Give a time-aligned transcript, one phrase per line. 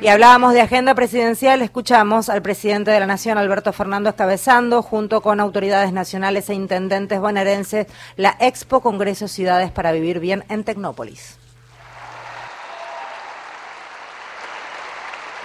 [0.00, 5.20] Y hablábamos de agenda presidencial, escuchamos al presidente de la Nación, Alberto Fernando, escabezando, junto
[5.20, 11.36] con autoridades nacionales e intendentes bonaerenses, la Expo Congreso Ciudades para Vivir Bien en Tecnópolis.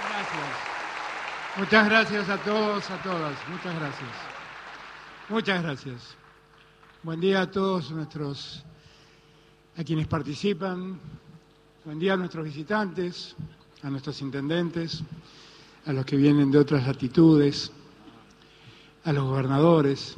[0.08, 1.58] Gracias.
[1.58, 3.34] Muchas gracias a todos, a todas.
[3.50, 4.10] Muchas gracias.
[5.28, 6.16] Muchas gracias.
[7.02, 8.64] Buen día a todos nuestros,
[9.76, 10.98] a quienes participan.
[11.84, 13.36] Buen día a nuestros visitantes,
[13.82, 15.02] a nuestros intendentes,
[15.84, 17.70] a los que vienen de otras latitudes,
[19.04, 20.14] a los gobernadores.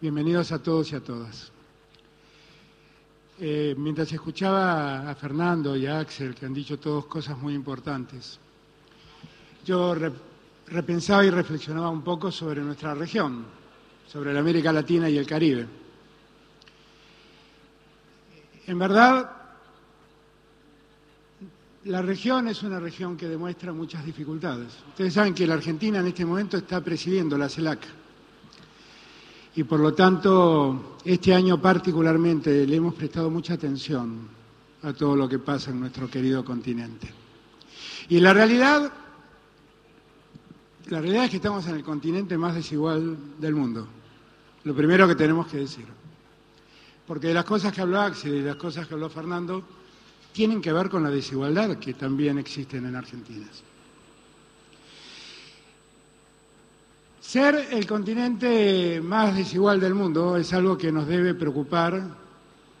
[0.00, 1.50] Bienvenidos a todos y a todas.
[3.40, 8.38] Eh, mientras escuchaba a Fernando y a Axel, que han dicho todos cosas muy importantes,
[9.64, 9.94] yo
[10.66, 13.44] repensaba y reflexionaba un poco sobre nuestra región,
[14.06, 15.66] sobre la América Latina y el Caribe.
[18.66, 19.41] En verdad,
[21.84, 24.68] la región es una región que demuestra muchas dificultades.
[24.88, 27.80] Ustedes saben que la Argentina en este momento está presidiendo la CELAC.
[29.56, 34.28] Y por lo tanto, este año particularmente le hemos prestado mucha atención
[34.82, 37.08] a todo lo que pasa en nuestro querido continente.
[38.08, 38.90] Y la realidad,
[40.86, 43.86] la realidad es que estamos en el continente más desigual del mundo.
[44.64, 45.86] Lo primero que tenemos que decir.
[47.06, 49.64] Porque de las cosas que habló Axel y de las cosas que habló Fernando,
[50.32, 53.46] tienen que ver con la desigualdad que también existen en Argentina.
[57.20, 62.02] Ser el continente más desigual del mundo es algo que nos debe preocupar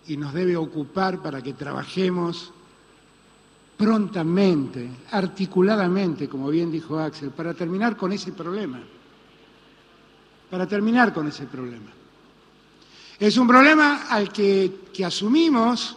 [0.06, 2.52] y nos debe ocupar para que trabajemos
[3.76, 8.80] prontamente, articuladamente, como bien dijo Axel, para terminar con ese problema.
[10.50, 11.90] Para terminar con ese problema.
[13.18, 15.96] Es un problema al que, que asumimos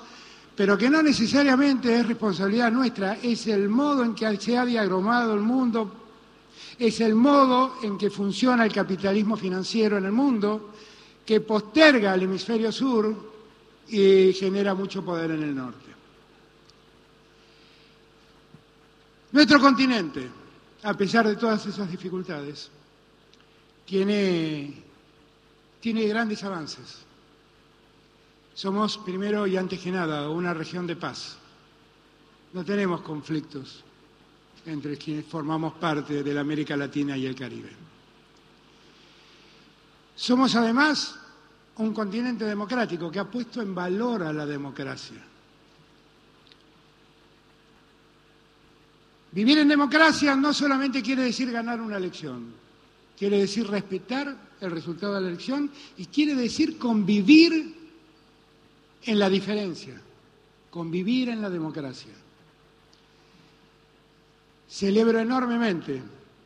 [0.56, 5.34] pero que no necesariamente es responsabilidad nuestra, es el modo en que se ha diagramado
[5.34, 5.92] el mundo,
[6.80, 10.72] es el modo en que funciona el capitalismo financiero en el mundo,
[11.26, 13.34] que posterga al hemisferio sur
[13.90, 15.86] y genera mucho poder en el norte.
[19.32, 20.30] Nuestro continente,
[20.84, 22.70] a pesar de todas esas dificultades,
[23.86, 24.74] tiene,
[25.82, 27.05] tiene grandes avances.
[28.56, 31.38] Somos, primero y antes que nada, una región de paz.
[32.54, 33.84] No tenemos conflictos
[34.66, 37.70] entre quienes formamos parte de la América Latina y el Caribe.
[40.16, 41.20] Somos además
[41.76, 45.22] un continente democrático que ha puesto en valor a la democracia.
[49.34, 52.54] Vivir en democracia no solamente quiere decir ganar una elección,
[53.20, 57.85] quiere decir respetar el resultado de la elección y quiere decir convivir
[59.06, 59.94] en la diferencia,
[60.70, 62.14] convivir en la democracia.
[64.68, 66.02] Celebro enormemente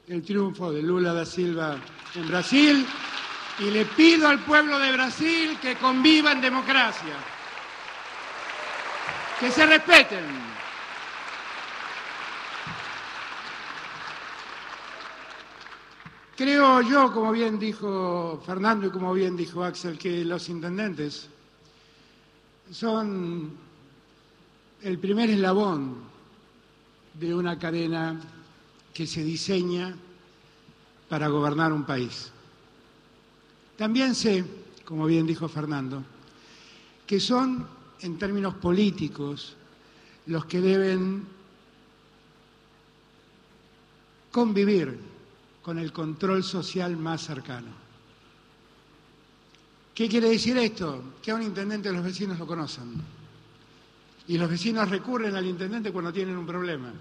[0.07, 1.77] el triunfo de Lula da Silva
[2.15, 2.85] en Brasil
[3.59, 7.15] y le pido al pueblo de Brasil que conviva en democracia,
[9.39, 10.25] que se respeten.
[16.35, 21.29] Creo yo, como bien dijo Fernando y como bien dijo Axel, que los intendentes
[22.71, 23.51] son
[24.81, 25.97] el primer eslabón
[27.13, 28.19] de una cadena
[28.93, 29.95] que se diseña
[31.07, 32.31] para gobernar un país.
[33.77, 34.45] También sé,
[34.85, 36.03] como bien dijo Fernando,
[37.07, 37.65] que son,
[38.01, 39.55] en términos políticos,
[40.27, 41.25] los que deben
[44.31, 44.99] convivir
[45.61, 47.88] con el control social más cercano.
[49.99, 51.15] ¿Qué quiere decir esto?
[51.21, 52.93] Que a un intendente los vecinos lo conocen.
[54.29, 56.93] Y los vecinos recurren al intendente cuando tienen un problema.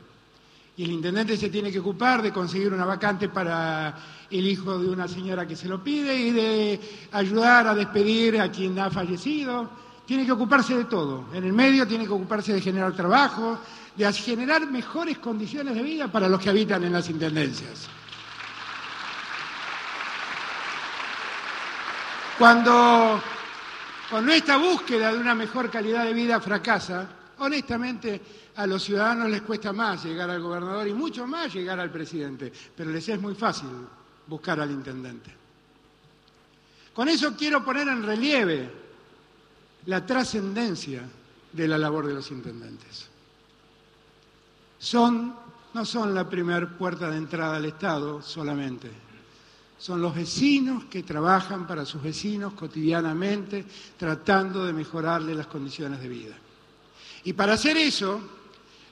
[0.76, 3.96] Y el intendente se tiene que ocupar de conseguir una vacante para
[4.28, 6.80] el hijo de una señora que se lo pide y de
[7.12, 9.70] ayudar a despedir a quien ha fallecido.
[10.04, 11.26] Tiene que ocuparse de todo.
[11.32, 13.60] En el medio tiene que ocuparse de generar trabajo,
[13.94, 17.88] de generar mejores condiciones de vida para los que habitan en las intendencias.
[22.38, 23.20] Cuando,
[24.08, 27.08] cuando esta búsqueda de una mejor calidad de vida fracasa,
[27.38, 28.20] honestamente
[28.54, 32.52] a los ciudadanos les cuesta más llegar al gobernador y mucho más llegar al presidente,
[32.76, 33.68] pero les es muy fácil
[34.28, 35.34] buscar al intendente.
[36.94, 38.70] Con eso quiero poner en relieve
[39.86, 41.02] la trascendencia
[41.52, 43.08] de la labor de los intendentes.
[44.78, 45.34] Son,
[45.74, 49.07] no son la primera puerta de entrada al Estado solamente,
[49.78, 53.64] son los vecinos que trabajan para sus vecinos cotidianamente,
[53.96, 56.34] tratando de mejorarle las condiciones de vida.
[57.24, 58.20] Y para hacer eso,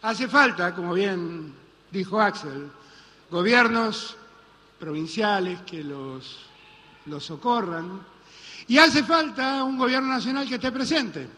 [0.03, 1.53] hace falta, como bien
[1.91, 2.69] dijo Axel,
[3.31, 4.17] gobiernos
[4.79, 6.39] provinciales que los,
[7.07, 8.01] los socorran,
[8.69, 11.29] y hace falta un gobierno nacional que esté presente.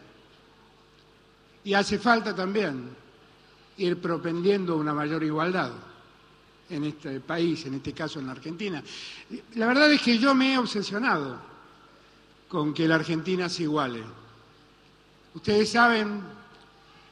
[1.63, 2.89] Y hace falta también
[3.77, 5.71] ir propendiendo una mayor igualdad
[6.69, 8.83] en este país, en este caso en la Argentina.
[9.55, 11.39] La verdad es que yo me he obsesionado
[12.47, 14.03] con que la Argentina se iguale.
[15.33, 16.21] Ustedes saben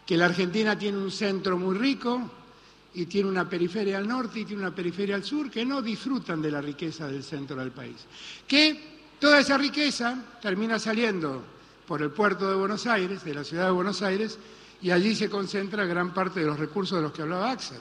[0.05, 2.31] que la Argentina tiene un centro muy rico
[2.93, 6.41] y tiene una periferia al norte y tiene una periferia al sur que no disfrutan
[6.41, 7.97] de la riqueza del centro del país.
[8.47, 11.43] Que toda esa riqueza termina saliendo
[11.87, 14.39] por el puerto de Buenos Aires, de la ciudad de Buenos Aires,
[14.81, 17.77] y allí se concentra gran parte de los recursos de los que hablaba Axel.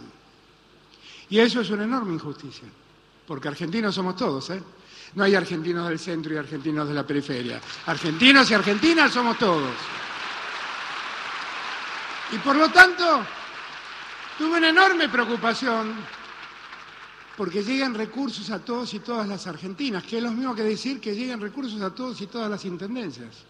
[1.28, 2.68] Y eso es una enorme injusticia,
[3.26, 4.62] porque argentinos somos todos, ¿eh?
[5.14, 7.60] No hay argentinos del centro y argentinos de la periferia.
[7.86, 9.74] Argentinos y argentinas somos todos.
[12.32, 13.24] Y por lo tanto,
[14.36, 15.94] tuve una enorme preocupación
[17.36, 21.00] porque lleguen recursos a todos y todas las argentinas, que es lo mismo que decir
[21.00, 23.44] que lleguen recursos a todos y todas las intendencias.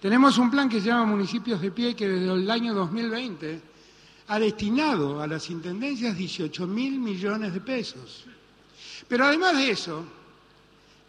[0.00, 3.69] Tenemos un plan que se llama Municipios de Pie que desde el año 2020
[4.30, 8.24] ha destinado a las intendencias 18 mil millones de pesos.
[9.08, 10.04] Pero además de eso,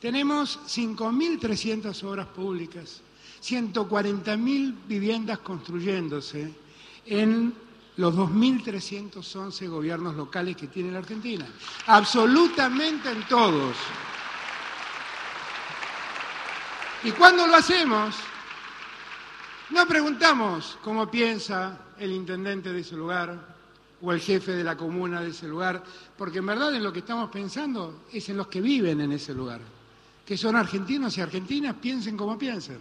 [0.01, 3.01] tenemos 5.300 obras públicas,
[3.43, 6.51] 140.000 viviendas construyéndose
[7.05, 7.53] en
[7.97, 11.45] los 2.311 gobiernos locales que tiene la Argentina.
[11.85, 13.75] Absolutamente en todos.
[17.03, 18.15] ¿Y cuándo lo hacemos?
[19.69, 23.55] No preguntamos cómo piensa el intendente de ese lugar
[24.01, 25.83] o el jefe de la comuna de ese lugar,
[26.17, 29.33] porque en verdad en lo que estamos pensando es en los que viven en ese
[29.33, 29.61] lugar,
[30.25, 32.79] que son argentinos y argentinas, piensen como piensen.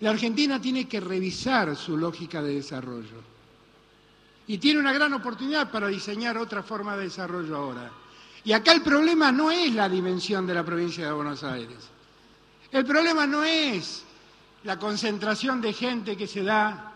[0.00, 3.22] La Argentina tiene que revisar su lógica de desarrollo
[4.46, 7.90] y tiene una gran oportunidad para diseñar otra forma de desarrollo ahora.
[8.44, 11.78] Y acá el problema no es la dimensión de la provincia de Buenos Aires.
[12.70, 14.04] El problema no es
[14.64, 16.92] la concentración de gente que se da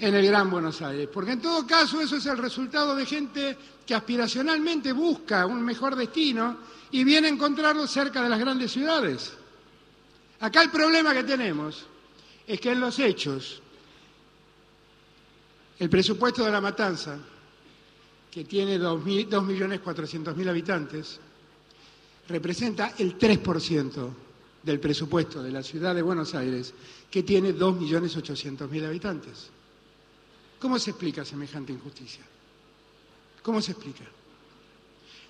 [0.00, 3.56] en el Gran Buenos Aires, porque en todo caso eso es el resultado de gente
[3.86, 6.56] que aspiracionalmente busca un mejor destino
[6.90, 9.32] y viene a encontrarlo cerca de las grandes ciudades.
[10.40, 11.84] Acá el problema que tenemos
[12.46, 13.60] es que en los hechos
[15.78, 17.18] el presupuesto de la matanza,
[18.30, 21.20] que tiene 2.400.000 habitantes,
[22.28, 24.10] representa el 3%
[24.62, 26.72] del presupuesto de la ciudad de Buenos Aires,
[27.10, 29.50] que tiene 2.800.000 habitantes.
[30.60, 32.22] ¿Cómo se explica semejante injusticia?
[33.42, 34.04] ¿Cómo se explica?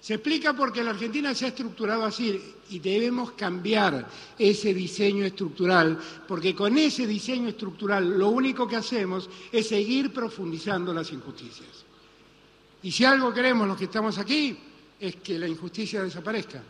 [0.00, 2.40] Se explica porque la Argentina se ha estructurado así
[2.70, 9.28] y debemos cambiar ese diseño estructural, porque con ese diseño estructural lo único que hacemos
[9.52, 11.68] es seguir profundizando las injusticias.
[12.82, 14.58] Y si algo queremos los que estamos aquí
[14.98, 16.62] es que la injusticia desaparezca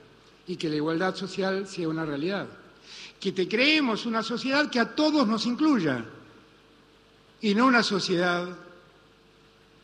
[0.46, 2.48] y que la igualdad social sea una realidad.
[3.18, 6.04] Que te creemos una sociedad que a todos nos incluya
[7.40, 8.48] y no una sociedad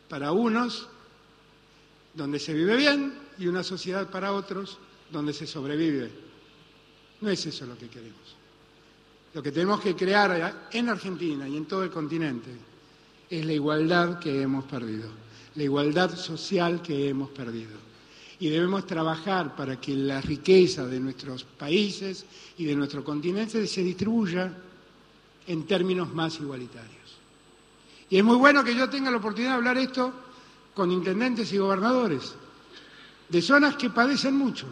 [0.09, 0.89] para unos
[2.15, 4.79] donde se vive bien y una sociedad para otros
[5.11, 6.11] donde se sobrevive.
[7.21, 8.37] No es eso lo que queremos.
[9.35, 12.51] Lo que tenemos que crear en Argentina y en todo el continente
[13.29, 15.09] es la igualdad que hemos perdido,
[15.55, 17.87] la igualdad social que hemos perdido
[18.39, 22.25] y debemos trabajar para que la riqueza de nuestros países
[22.59, 24.53] y de nuestro continente se distribuya
[25.47, 26.97] en términos más igualitarios.
[28.09, 30.13] Y es muy bueno que yo tenga la oportunidad de hablar esto
[30.75, 32.35] con intendentes y gobernadores
[33.29, 34.67] de zonas que padecen mucho.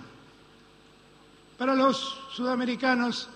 [1.59, 3.29] Para los sudamericanos,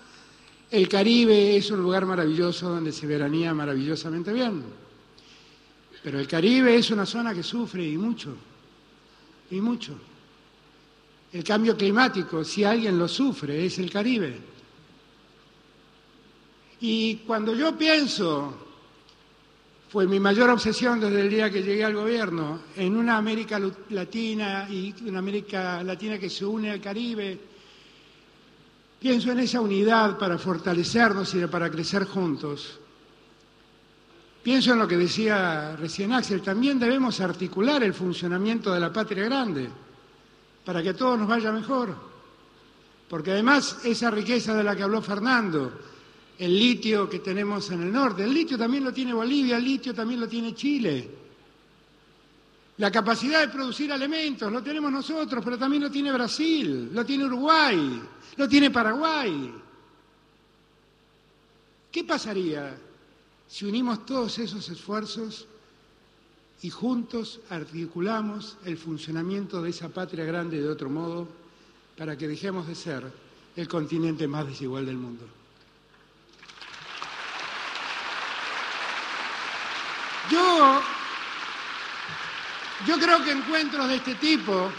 [0.71, 4.63] el Caribe es un lugar maravilloso donde se veranía maravillosamente bien.
[6.03, 8.37] Pero el Caribe es una zona que sufre y mucho,
[9.51, 9.99] y mucho.
[11.33, 14.39] El cambio climático, si alguien lo sufre, es el Caribe.
[16.81, 18.68] Y cuando yo pienso,
[19.91, 23.59] fue mi mayor obsesión desde el día que llegué al gobierno, en una América
[23.91, 27.39] Latina y una América Latina que se une al Caribe,
[29.01, 32.79] pienso en esa unidad para fortalecernos y para crecer juntos.
[34.43, 39.25] Pienso en lo que decía recién Axel, también debemos articular el funcionamiento de la patria
[39.25, 39.69] grande
[40.65, 41.95] para que a todos nos vaya mejor.
[43.09, 45.73] Porque además esa riqueza de la que habló Fernando,
[46.39, 49.95] el litio que tenemos en el norte, el litio también lo tiene Bolivia, el litio
[49.95, 51.09] también lo tiene Chile.
[52.79, 57.25] La capacidad de producir alimentos lo tenemos nosotros, pero también lo tiene Brasil, lo tiene
[57.25, 58.01] Uruguay,
[58.37, 59.53] lo tiene Paraguay.
[61.91, 62.79] ¿Qué pasaría
[63.49, 65.47] si unimos todos esos esfuerzos
[66.63, 71.29] y juntos articulamos el funcionamiento de esa patria grande de otro modo
[71.97, 73.11] para que dejemos de ser
[73.57, 75.25] el continente más desigual del mundo.
[80.31, 80.81] Yo,
[82.87, 84.71] yo creo que encuentros de este tipo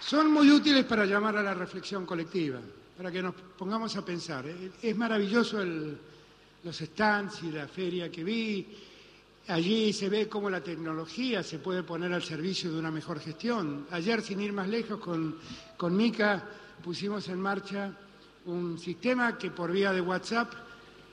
[0.00, 2.60] son muy útiles para llamar a la reflexión colectiva,
[2.96, 4.44] para que nos pongamos a pensar.
[4.82, 8.66] Es maravilloso los stands y la feria que vi.
[9.48, 13.86] Allí se ve cómo la tecnología se puede poner al servicio de una mejor gestión.
[13.90, 15.36] Ayer, sin ir más lejos, con,
[15.76, 16.44] con Mica
[16.84, 17.92] pusimos en marcha
[18.44, 20.52] un sistema que por vía de WhatsApp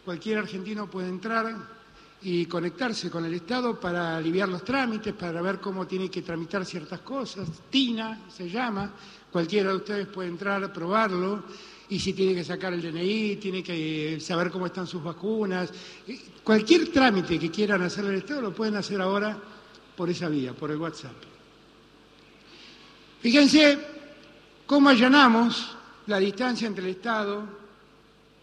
[0.03, 1.78] cualquier argentino puede entrar
[2.21, 6.65] y conectarse con el Estado para aliviar los trámites, para ver cómo tiene que tramitar
[6.65, 7.47] ciertas cosas.
[7.69, 8.91] TINA se llama,
[9.31, 11.43] cualquiera de ustedes puede entrar a probarlo
[11.87, 15.71] y si tiene que sacar el DNI, tiene que saber cómo están sus vacunas.
[16.43, 19.37] Cualquier trámite que quieran hacer el Estado lo pueden hacer ahora
[19.95, 21.15] por esa vía, por el WhatsApp.
[23.21, 23.79] Fíjense
[24.65, 25.75] cómo allanamos
[26.07, 27.43] la distancia entre el Estado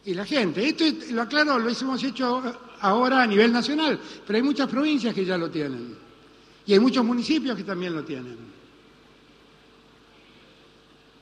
[0.05, 0.67] y la gente.
[0.67, 2.43] Esto lo aclaro, lo hemos hecho
[2.87, 5.97] ahora a nivel nacional, pero hay muchas provincias que ya lo tienen
[6.67, 8.37] y hay muchos municipios que también lo tienen.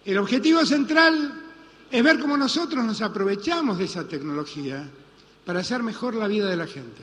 [0.05, 1.43] El objetivo central
[1.91, 4.89] es ver cómo nosotros nos aprovechamos de esa tecnología
[5.45, 7.03] para hacer mejor la vida de la gente,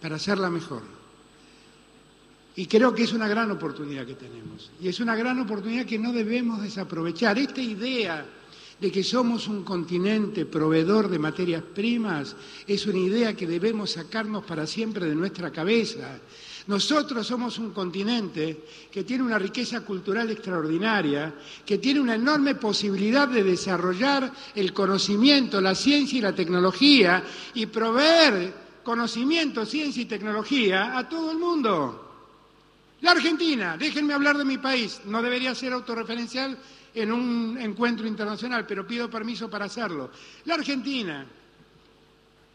[0.00, 0.82] para hacerla mejor.
[2.56, 4.70] Y creo que es una gran oportunidad que tenemos.
[4.80, 7.38] Y es una gran oportunidad que no debemos desaprovechar.
[7.38, 8.24] Esta idea
[8.80, 14.44] de que somos un continente proveedor de materias primas es una idea que debemos sacarnos
[14.44, 16.20] para siempre de nuestra cabeza.
[16.66, 21.32] Nosotros somos un continente que tiene una riqueza cultural extraordinaria,
[21.64, 27.22] que tiene una enorme posibilidad de desarrollar el conocimiento, la ciencia y la tecnología
[27.54, 28.52] y proveer
[28.82, 32.02] conocimiento, ciencia y tecnología a todo el mundo.
[33.00, 36.58] La Argentina, déjenme hablar de mi país, no debería ser autorreferencial
[36.96, 40.10] en un encuentro internacional, pero pido permiso para hacerlo.
[40.46, 41.26] La Argentina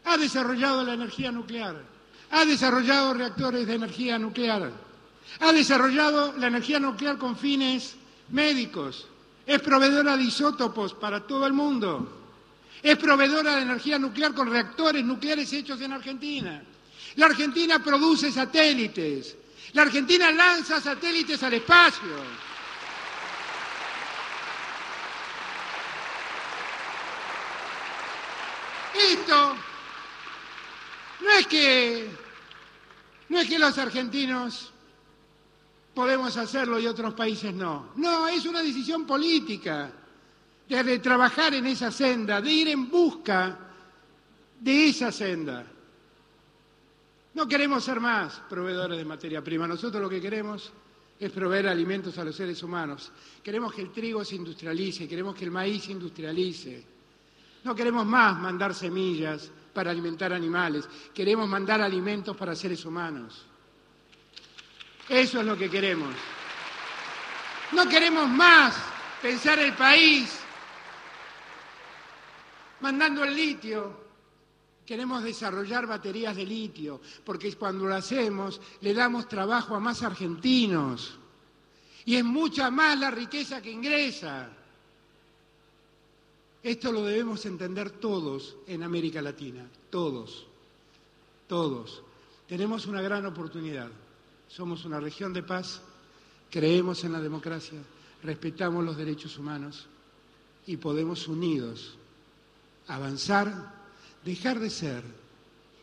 [0.04, 1.80] ha desarrollado la energía nuclear,
[2.32, 4.72] ha desarrollado reactores de energía nuclear,
[5.38, 7.94] ha desarrollado la energía nuclear con fines
[8.30, 9.06] médicos,
[9.46, 12.20] es proveedora de isótopos para todo el mundo,
[12.82, 16.60] es proveedora de energía nuclear con reactores nucleares hechos en Argentina.
[17.14, 19.36] La Argentina produce satélites,
[19.74, 22.51] la Argentina lanza satélites al espacio.
[29.10, 29.56] Esto
[31.22, 32.08] no es que
[33.28, 34.72] no es que los argentinos
[35.94, 37.92] podemos hacerlo y otros países no.
[37.96, 39.90] No, es una decisión política
[40.68, 43.58] de, trabajar en esa senda, de ir en busca
[44.60, 45.66] de esa senda.
[47.34, 49.66] No queremos ser más proveedores de materia prima.
[49.66, 50.70] Nosotros lo que queremos
[51.18, 53.10] es proveer alimentos a los seres humanos.
[53.42, 56.84] Queremos que el trigo se industrialice, queremos que el maíz se industrialice.
[57.64, 63.46] No queremos más mandar semillas para alimentar animales, queremos mandar alimentos para seres humanos.
[65.08, 66.14] Eso es lo que queremos.
[67.72, 68.76] No queremos más
[69.20, 70.38] pensar el país
[72.80, 74.02] mandando el litio.
[74.84, 81.18] Queremos desarrollar baterías de litio, porque cuando lo hacemos le damos trabajo a más argentinos.
[82.04, 84.50] Y es mucha más la riqueza que ingresa.
[86.62, 90.46] Esto lo debemos entender todos en América Latina, todos,
[91.48, 92.02] todos.
[92.46, 93.90] Tenemos una gran oportunidad.
[94.46, 95.80] Somos una región de paz,
[96.50, 97.80] creemos en la democracia,
[98.22, 99.86] respetamos los derechos humanos
[100.66, 101.96] y podemos unidos
[102.86, 103.74] avanzar,
[104.24, 105.02] dejar de ser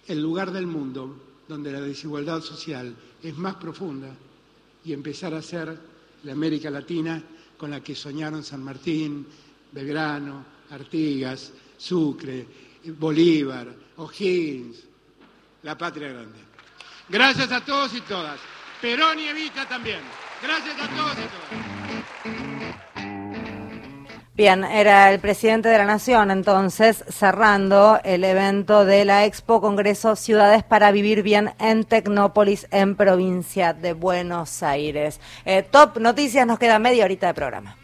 [0.08, 1.16] el lugar del mundo
[1.48, 4.16] donde la desigualdad social es más profunda
[4.86, 5.78] y empezar a ser
[6.24, 7.22] la América Latina
[7.58, 9.26] con la que soñaron San Martín,
[9.72, 12.46] Belgrano, Artigas, Sucre,
[12.98, 14.84] Bolívar, O'Higgins,
[15.64, 16.40] la patria grande.
[17.10, 18.40] Gracias a todos y todas.
[18.82, 20.00] Perón y Evita también.
[20.42, 21.80] Gracias a todos y todas.
[24.40, 30.16] Bien, era el presidente de la Nación entonces cerrando el evento de la Expo Congreso
[30.16, 35.20] Ciudades para Vivir Bien en Tecnópolis, en provincia de Buenos Aires.
[35.44, 37.79] Eh, top Noticias, nos queda media horita de programa.